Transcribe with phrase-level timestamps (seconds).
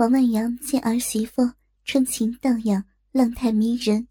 [0.00, 1.42] 王万阳见儿媳妇
[1.84, 4.08] 春情荡漾，浪态迷人，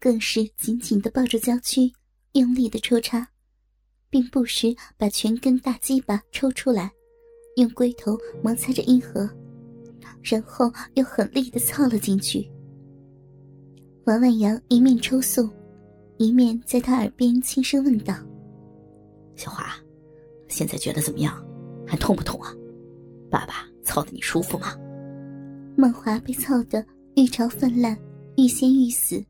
[0.00, 1.92] 更是紧紧的抱住娇躯，
[2.32, 3.28] 用力的抽插，
[4.10, 6.90] 并不时把全根大鸡巴抽出来，
[7.54, 9.30] 用龟头摩擦着阴核，
[10.24, 12.50] 然后又狠力的操了进去。
[14.06, 15.48] 王万阳一面抽送，
[16.16, 18.12] 一面在他耳边轻声问道
[19.38, 19.72] ：“小华，
[20.48, 21.40] 现在觉得怎么样？
[21.86, 22.52] 还痛不痛啊？
[23.30, 24.76] 爸爸操的你舒服吗？”
[25.76, 26.84] 孟华被操得
[27.16, 27.98] 欲潮泛滥，
[28.36, 29.24] 欲仙欲死，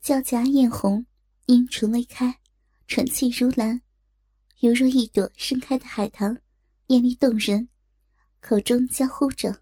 [0.00, 1.04] 娇颊艳红，
[1.46, 2.38] 阴唇微开，
[2.86, 3.80] 喘气如兰，
[4.58, 6.36] 犹如一朵盛开的海棠，
[6.88, 7.68] 艳丽动人，
[8.40, 9.60] 口中娇呼着：“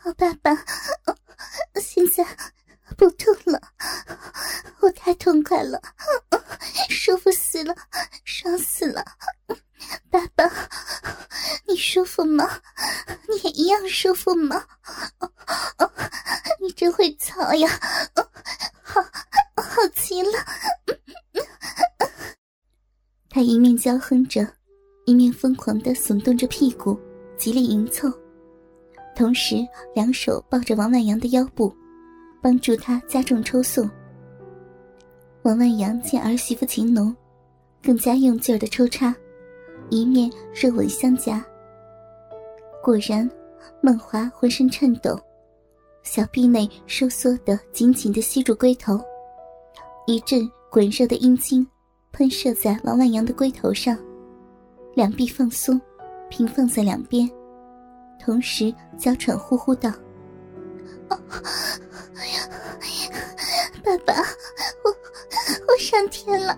[0.00, 0.52] 好爸爸，
[1.76, 2.24] 现在
[2.96, 3.60] 不痛了，
[4.80, 5.80] 我太痛快了，
[6.88, 7.74] 舒服死了，
[8.24, 9.04] 爽死了，
[10.10, 10.50] 爸爸，
[11.68, 12.48] 你舒服吗？”
[13.28, 14.64] 你也一样舒服吗？
[16.60, 17.68] 你真会操呀！
[18.82, 19.00] 好，
[19.56, 20.32] 好极了！
[23.28, 24.46] 他一面娇哼着，
[25.06, 26.98] 一面疯狂的耸动着屁股，
[27.36, 28.08] 极力迎凑，
[29.16, 29.56] 同时
[29.94, 31.74] 两手抱着王万阳的腰部，
[32.40, 33.90] 帮助他加重抽送。
[35.42, 37.14] 王万阳见儿媳妇情浓，
[37.82, 39.14] 更加用劲儿的抽插，
[39.90, 41.44] 一面热吻相夹。
[42.84, 43.26] 果然，
[43.80, 45.18] 孟华浑身颤抖，
[46.02, 49.00] 小臂内收缩的紧紧的吸住龟头，
[50.06, 51.66] 一阵滚热的阴茎
[52.12, 53.96] 喷射在王万阳的龟头上，
[54.94, 55.80] 两臂放松，
[56.28, 57.26] 平放在两边，
[58.22, 59.90] 同时娇喘呼呼道：“，
[61.08, 61.16] 爸
[64.04, 64.14] 爸，
[64.84, 64.94] 我
[65.66, 66.54] 我上天了，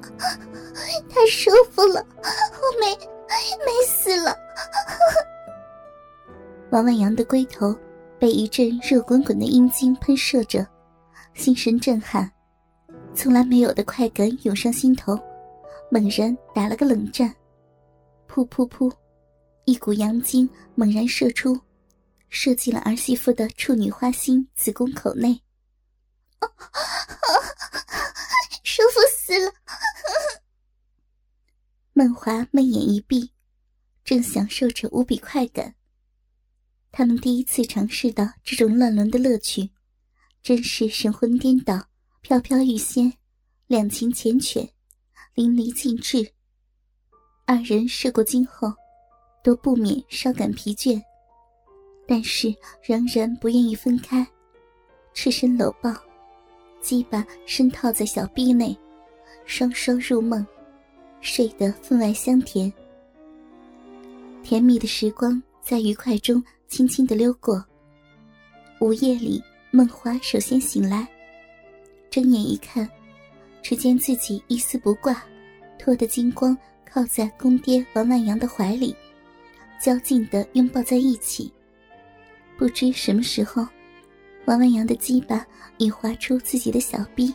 [1.08, 2.04] 太舒服了，
[6.76, 7.74] 王万阳的龟头
[8.18, 10.66] 被一阵热滚滚的阴茎喷射着，
[11.32, 12.30] 心神震撼，
[13.14, 15.18] 从来没有的快感涌上心头，
[15.90, 17.34] 猛然打了个冷战。
[18.28, 18.92] 噗噗噗，
[19.64, 21.58] 一股阳精猛然射出，
[22.28, 25.40] 射进了儿媳妇的处女花心子宫口内。
[28.64, 29.50] 舒服死了！
[31.94, 33.32] 孟华媚眼一闭，
[34.04, 35.74] 正享受着无比快感。
[36.98, 39.68] 他们第一次尝试到这种乱伦的乐趣，
[40.42, 41.78] 真是神魂颠倒、
[42.22, 43.12] 飘飘欲仙、
[43.66, 44.66] 两情缱绻、
[45.34, 46.26] 淋漓尽致。
[47.44, 48.72] 二人射过精后，
[49.44, 50.98] 都不免稍感疲倦，
[52.08, 52.48] 但是
[52.82, 54.26] 仍然不愿意分开，
[55.12, 55.94] 赤身搂抱，
[56.80, 58.74] 鸡巴深套在小臂内，
[59.44, 60.46] 双双入梦，
[61.20, 62.72] 睡得分外香甜。
[64.42, 66.42] 甜蜜的时光在愉快中。
[66.68, 67.64] 轻轻的溜过。
[68.80, 71.06] 午夜里，梦华首先醒来，
[72.10, 72.88] 睁眼一看，
[73.62, 75.24] 只见自己一丝不挂，
[75.78, 78.94] 脱得精光，靠在公爹王万阳的怀里，
[79.80, 81.50] 交劲的拥抱在一起。
[82.58, 83.66] 不知什么时候，
[84.46, 85.46] 王万阳的鸡巴
[85.78, 87.34] 已划出自己的小臂，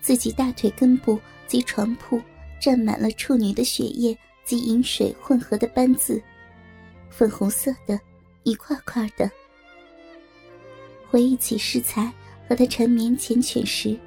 [0.00, 2.20] 自己大腿根部及床铺
[2.60, 6.20] 沾满了处女的血液及饮水混合的斑渍。
[7.08, 7.98] 粉红色的，
[8.46, 9.28] 一块块的。
[11.10, 12.10] 回忆起适才
[12.48, 13.98] 和他缠绵缱绻时，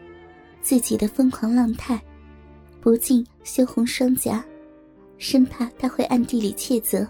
[0.62, 2.02] 自己的疯狂浪态，
[2.80, 4.44] 不禁羞红双颊，
[5.18, 7.06] 生怕他会暗地里窃责。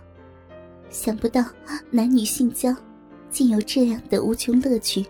[0.89, 1.45] 想不到
[1.91, 2.75] 男女性交，
[3.29, 5.05] 竟有这样的无穷乐趣。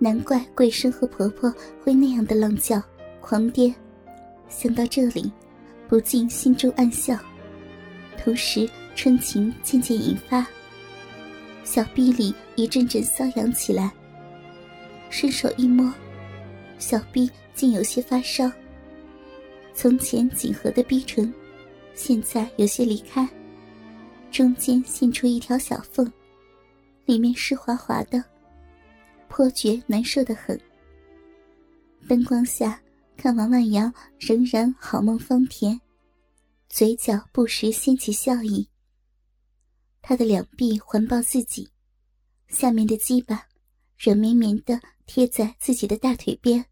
[0.00, 2.82] 难怪贵生和婆婆会那样的浪叫
[3.20, 3.72] 狂癫。
[4.48, 5.30] 想到这里，
[5.86, 7.16] 不禁心中暗笑，
[8.20, 8.68] 同时。
[8.98, 10.44] 春情渐渐引发，
[11.70, 13.92] 小臂里一阵阵瘙痒起来。
[15.10, 15.92] 伸手一摸，
[16.78, 18.50] 小臂竟有些发烧。
[19.74, 21.30] 从前紧合的逼唇，
[21.94, 23.28] 现在有些离开，
[24.30, 26.10] 中间现出一条小缝，
[27.04, 28.24] 里面湿滑滑的，
[29.28, 30.58] 颇觉难受的很。
[32.08, 32.80] 灯光下
[33.14, 35.78] 看王万阳仍然好梦方甜，
[36.70, 38.66] 嘴角不时掀起笑意。
[40.08, 41.68] 他的两臂环抱自己，
[42.48, 43.46] 下面的鸡巴
[43.98, 46.64] 软绵绵的贴在自己的大腿边。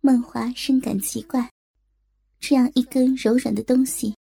[0.00, 1.52] 孟华深感奇怪，
[2.38, 4.16] 这样一根柔软的东西，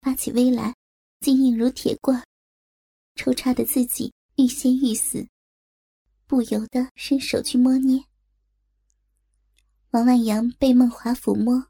[0.00, 0.74] 发起威来，
[1.20, 2.20] 竟硬如铁棍，
[3.14, 5.24] 抽插的自己欲仙欲死，
[6.26, 8.02] 不由得伸手去摸捏。
[9.92, 11.64] 王万阳被孟华抚摸，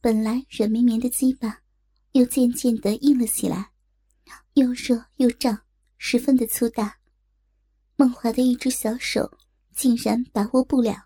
[0.00, 1.60] 本来软绵绵的鸡巴，
[2.12, 3.72] 又渐渐的硬了起来。
[4.56, 5.58] 又热又胀，
[5.98, 6.96] 十分的粗大。
[7.94, 9.30] 孟华的一只小手
[9.74, 10.96] 竟然把握不了，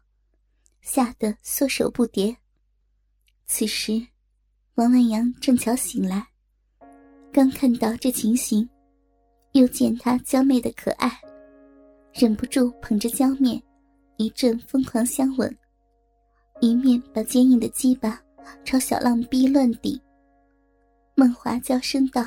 [0.82, 2.36] 吓得缩手不迭。
[3.46, 4.06] 此时，
[4.76, 6.24] 王万阳正巧醒来，
[7.32, 8.68] 刚看到这情形，
[9.50, 11.10] 又见她娇媚的可爱，
[12.14, 13.60] 忍不住捧着娇面，
[14.16, 15.58] 一阵疯狂相吻，
[16.60, 18.22] 一面把坚硬的鸡巴
[18.64, 20.00] 朝小浪逼乱顶。
[21.16, 22.24] 孟华娇声道：“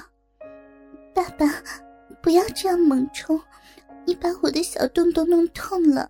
[1.13, 1.45] 爸爸，
[2.21, 3.39] 不要这样猛冲，
[4.05, 6.09] 你把我的小洞洞弄痛了，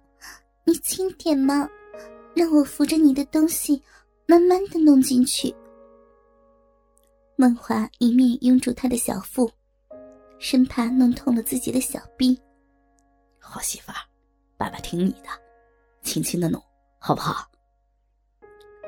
[0.66, 1.70] 你轻点嘛，
[2.36, 3.82] 让我扶着你的东西。”
[4.26, 5.54] 慢慢的弄进去。
[7.36, 9.52] 梦华一面拥住他的小腹，
[10.40, 12.40] 生怕弄痛了自己的小臂。
[13.38, 13.98] 好媳妇儿，
[14.58, 15.28] 爸爸听你的，
[16.04, 16.60] 轻轻的弄，
[17.00, 17.46] 好不好？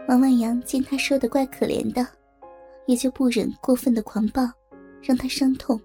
[0.08, 2.08] 王万阳见他说的怪可怜的，
[2.88, 4.42] 也就不忍过分的狂暴，
[5.02, 5.80] 让他伤痛，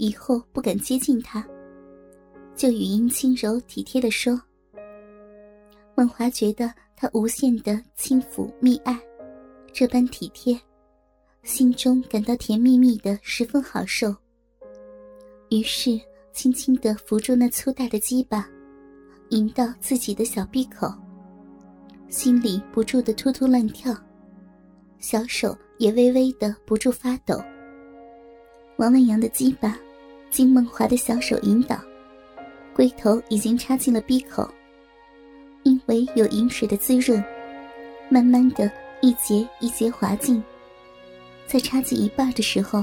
[0.00, 1.46] 以后不敢接近他，
[2.56, 4.40] 就语音轻柔体贴的说。
[5.94, 6.72] 孟华觉得。
[7.02, 8.94] 他无限的轻抚蜜爱，
[9.72, 10.60] 这般体贴，
[11.42, 14.14] 心中感到甜蜜蜜的，十分好受。
[15.48, 15.98] 于是
[16.30, 18.46] 轻轻的扶住那粗大的鸡巴，
[19.30, 20.92] 引到自己的小闭口，
[22.06, 23.96] 心里不住的突突乱跳，
[24.98, 27.42] 小手也微微的不住发抖。
[28.76, 29.74] 王万阳的鸡巴
[30.30, 31.78] 经梦华的小手引导，
[32.74, 34.48] 龟头已经插进了闭口。
[35.64, 37.22] 因为有饮水的滋润，
[38.08, 38.70] 慢慢的
[39.02, 40.42] 一节一节滑进。
[41.46, 42.82] 在插进一半的时候，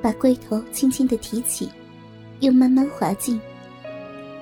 [0.00, 1.68] 把龟头轻轻的提起，
[2.40, 3.40] 又慢慢滑进。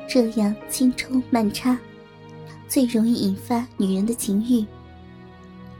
[0.09, 1.79] 这样轻抽慢插，
[2.69, 4.67] 最容易引发女人的情欲。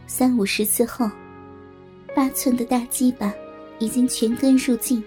[0.07, 1.11] 三五十次后，
[2.15, 3.35] 八寸的大鸡巴
[3.79, 5.03] 已经全根入境，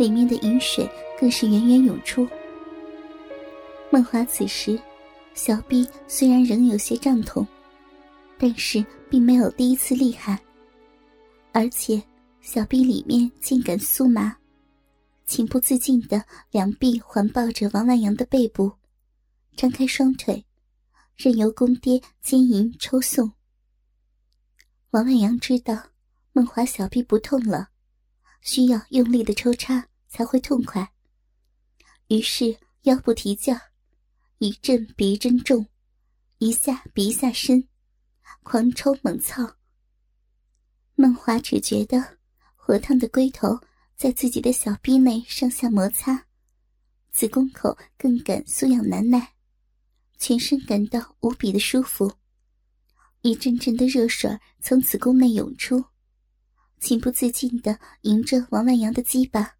[0.00, 0.88] 里面的饮水
[1.18, 2.26] 更是源源涌出。
[3.92, 4.80] 梦华此时。
[5.32, 7.46] 小臂虽然仍有些胀痛，
[8.36, 10.38] 但是并没有第一次厉害。
[11.52, 12.02] 而且
[12.40, 14.36] 小臂里面竟感酥麻，
[15.26, 18.72] 情不自禁的两臂环抱着王万阳的背部，
[19.56, 20.44] 张开双腿，
[21.16, 23.32] 任由公爹奸淫抽送。
[24.90, 25.80] 王万阳知道
[26.32, 27.68] 孟华小臂不痛了，
[28.42, 30.92] 需要用力的抽插才会痛快，
[32.08, 33.58] 于是腰部提降。
[34.38, 35.66] 一阵比一阵重，
[36.38, 37.68] 一下比一下深，
[38.42, 39.56] 狂抽猛操。
[40.94, 42.18] 孟华只觉得
[42.56, 43.58] 火烫的龟头
[43.96, 46.26] 在自己的小臂内上下摩擦，
[47.10, 49.34] 子宫口更感酥痒难耐，
[50.18, 52.12] 全身感到无比的舒服。
[53.20, 55.84] 一阵阵的热水从子宫内涌出，
[56.80, 59.58] 情不自禁的迎着王万阳的鸡巴，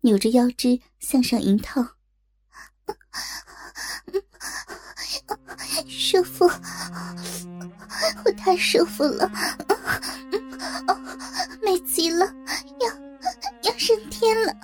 [0.00, 1.84] 扭着腰肢向上迎套。
[5.86, 6.44] 舒服，
[8.24, 9.30] 我太舒服了，
[11.62, 12.26] 美极了，
[12.80, 12.88] 要
[13.70, 14.54] 要升天了，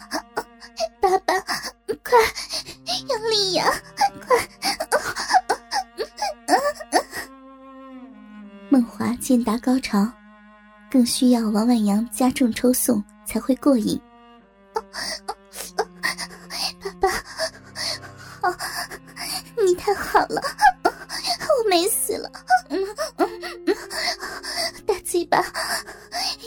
[1.01, 1.35] 爸爸，
[2.03, 2.19] 快
[3.09, 3.65] 用力呀，
[4.27, 4.49] 快！
[8.71, 10.11] 梦华渐达高潮，
[10.91, 14.01] 更需要王万阳加重抽送才会过瘾。
[16.81, 17.09] 爸爸，
[18.43, 18.57] 好，
[19.65, 20.43] 你太好了。
[20.85, 22.31] 我美死了，
[22.71, 22.79] 嗯
[23.17, 23.29] 嗯
[23.67, 23.77] 嗯，
[24.87, 25.45] 大鸡巴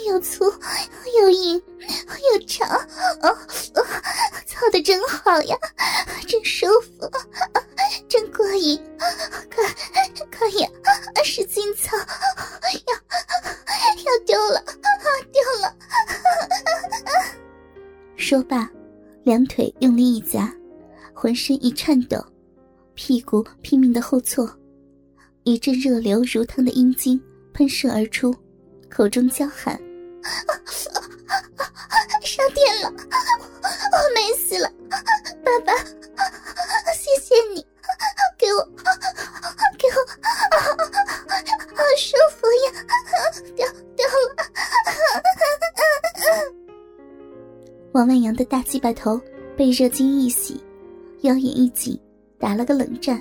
[0.05, 0.45] 又粗
[1.19, 1.61] 又硬
[2.33, 2.67] 又长，
[3.21, 3.37] 哦，
[4.45, 5.57] 操的真好呀，
[6.27, 7.09] 真舒服，
[8.09, 8.77] 真过瘾，
[9.55, 9.63] 快
[10.37, 10.69] 快呀，
[11.23, 12.93] 使劲操，要
[14.03, 14.61] 要丢了，
[15.31, 15.75] 丢了！
[18.17, 18.69] 说罢，
[19.23, 20.51] 两腿用力一夹，
[21.13, 22.17] 浑身一颤抖，
[22.95, 24.51] 屁股拼命的后挫。
[25.43, 27.21] 一阵热流如汤的阴茎
[27.53, 28.35] 喷射而出，
[28.89, 29.79] 口中娇喊
[32.21, 34.69] ：“上天了，我没死了，
[35.45, 35.71] 爸爸，
[47.97, 49.19] 王万阳的大鸡巴头
[49.55, 50.61] 被热精一洗，
[51.21, 51.99] 腰眼一紧，
[52.37, 53.19] 打了个冷战，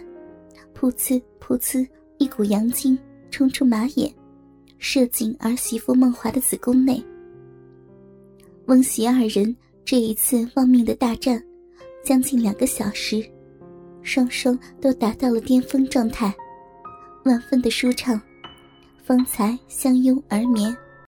[0.78, 1.88] 噗呲噗呲。
[2.18, 2.98] 一股阳精
[3.30, 4.14] 冲出马眼，
[4.78, 7.02] 射进儿媳妇梦华的子宫内。
[8.66, 11.42] 翁媳二人这一次亡命的大战，
[12.04, 13.24] 将近两个小时，
[14.02, 16.34] 双双都达到了巅峰状态，
[17.24, 18.20] 万分的舒畅，
[19.04, 20.74] 方才相拥而眠。